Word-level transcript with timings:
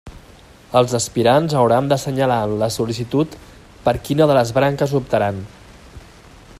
Els 0.79 0.93
aspirants 0.99 1.53
hauran 1.59 1.89
d'assenyalar 1.91 2.39
en 2.47 2.55
la 2.63 2.71
sol·licitud 2.77 3.35
per 3.87 3.93
quina 4.09 4.29
de 4.31 4.39
les 4.39 4.55
branques 4.59 4.97
optaran. 5.03 5.43